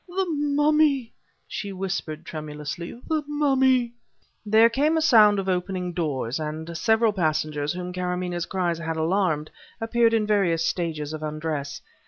[0.07, 1.13] "The mummy!"
[1.47, 3.93] she whispered tremulously "the mummy!"
[4.43, 9.51] There came a sound of opening doors, and several passengers, whom Karamaneh cries had alarmed,
[9.79, 11.81] appeared in various stages of undress.